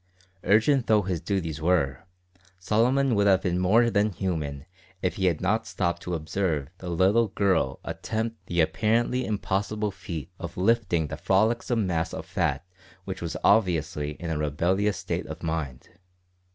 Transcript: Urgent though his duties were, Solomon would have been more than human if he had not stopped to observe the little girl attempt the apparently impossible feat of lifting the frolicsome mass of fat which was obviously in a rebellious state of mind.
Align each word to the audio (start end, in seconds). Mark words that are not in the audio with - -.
Urgent 0.43 0.87
though 0.87 1.03
his 1.03 1.21
duties 1.21 1.61
were, 1.61 2.07
Solomon 2.57 3.13
would 3.13 3.27
have 3.27 3.43
been 3.43 3.59
more 3.59 3.91
than 3.91 4.09
human 4.09 4.65
if 5.03 5.17
he 5.17 5.27
had 5.27 5.39
not 5.41 5.67
stopped 5.67 6.01
to 6.01 6.15
observe 6.15 6.69
the 6.79 6.89
little 6.89 7.27
girl 7.27 7.79
attempt 7.83 8.47
the 8.47 8.61
apparently 8.61 9.23
impossible 9.27 9.91
feat 9.91 10.31
of 10.39 10.57
lifting 10.57 11.05
the 11.09 11.17
frolicsome 11.17 11.85
mass 11.85 12.15
of 12.15 12.25
fat 12.25 12.65
which 13.05 13.21
was 13.21 13.37
obviously 13.43 14.13
in 14.13 14.31
a 14.31 14.39
rebellious 14.39 14.97
state 14.97 15.27
of 15.27 15.43
mind. 15.43 15.89